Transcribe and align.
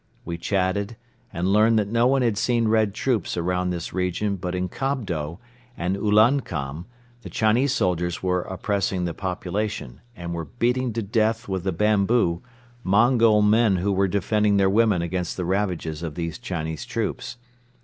We 0.25 0.39
chatted 0.39 0.95
and 1.31 1.53
learned 1.53 1.77
that 1.77 1.87
no 1.87 2.07
one 2.07 2.23
had 2.23 2.35
seen 2.35 2.67
Red 2.67 2.95
troops 2.95 3.37
around 3.37 3.69
this 3.69 3.93
region 3.93 4.35
but 4.35 4.55
in 4.55 4.67
Kobdo 4.67 5.37
and 5.77 5.95
in 5.95 6.01
Ulankom 6.01 6.85
the 7.21 7.29
Chinese 7.29 7.71
soldiers 7.71 8.23
were 8.23 8.41
oppressing 8.41 9.05
the 9.05 9.13
population, 9.13 10.01
and 10.15 10.33
were 10.33 10.45
beating 10.45 10.91
to 10.93 11.03
death 11.03 11.47
with 11.47 11.63
the 11.63 11.71
bamboo 11.71 12.41
Mongol 12.83 13.43
men 13.43 13.75
who 13.75 13.91
were 13.93 14.07
defending 14.07 14.57
their 14.57 14.71
women 14.71 15.03
against 15.03 15.37
the 15.37 15.45
ravages 15.45 16.01
of 16.01 16.15
these 16.15 16.39
Chinese 16.39 16.83
troops. 16.87 17.37